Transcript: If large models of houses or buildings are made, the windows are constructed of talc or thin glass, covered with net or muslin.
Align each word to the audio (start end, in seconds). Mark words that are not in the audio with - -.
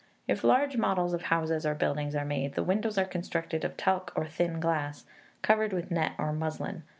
If 0.27 0.43
large 0.43 0.77
models 0.77 1.13
of 1.13 1.21
houses 1.25 1.63
or 1.63 1.75
buildings 1.75 2.15
are 2.15 2.25
made, 2.25 2.55
the 2.55 2.63
windows 2.63 2.97
are 2.97 3.05
constructed 3.05 3.63
of 3.63 3.77
talc 3.77 4.11
or 4.15 4.25
thin 4.25 4.59
glass, 4.59 5.05
covered 5.43 5.73
with 5.73 5.91
net 5.91 6.13
or 6.17 6.33
muslin. 6.33 6.81